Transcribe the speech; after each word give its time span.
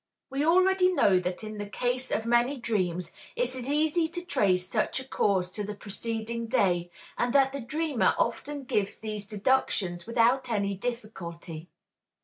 We 0.31 0.43
already 0.43 0.87
know 0.91 1.19
that 1.19 1.43
in 1.43 1.59
the 1.59 1.69
case 1.69 2.09
of 2.09 2.25
many 2.25 2.57
dreams 2.57 3.11
it 3.35 3.49
is 3.55 3.69
easy 3.69 4.07
to 4.07 4.25
trace 4.25 4.67
such 4.67 4.99
a 4.99 5.07
cause 5.07 5.51
to 5.51 5.63
the 5.63 5.75
preceding 5.75 6.47
day, 6.47 6.89
and 7.19 7.33
that 7.33 7.53
the 7.53 7.61
dreamer 7.61 8.15
often 8.17 8.63
gives 8.63 8.97
these 8.97 9.27
deductions 9.27 10.07
without 10.07 10.49
any 10.49 10.73
difficulty. 10.75 11.69